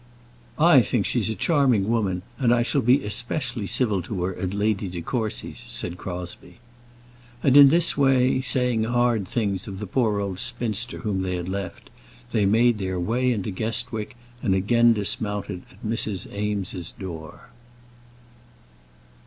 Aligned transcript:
"I 0.57 0.81
think 0.81 1.05
she's 1.05 1.29
a 1.29 1.35
charming 1.35 1.87
woman, 1.87 2.23
and 2.39 2.51
I 2.51 2.63
shall 2.63 2.81
be 2.81 3.03
especially 3.05 3.67
civil 3.67 4.01
to 4.01 4.23
her 4.23 4.35
at 4.35 4.55
Lady 4.55 4.87
De 4.87 4.99
Courcy's," 4.99 5.61
said 5.67 5.99
Crosbie. 5.99 6.57
And 7.43 7.55
in 7.55 7.69
this 7.69 7.95
way, 7.95 8.41
saying 8.41 8.85
hard 8.85 9.27
things 9.27 9.67
of 9.67 9.77
the 9.77 9.85
poor 9.85 10.19
old 10.19 10.39
spinster 10.39 11.01
whom 11.01 11.21
they 11.21 11.35
had 11.35 11.47
left, 11.49 11.91
they 12.31 12.47
made 12.47 12.79
their 12.79 12.99
way 12.99 13.31
into 13.31 13.51
Guestwick, 13.51 14.15
and 14.41 14.55
again 14.55 14.93
dismounted 14.93 15.61
at 15.69 15.85
Mrs. 15.87 16.25
Eames's 16.35 16.91
door. 16.91 17.49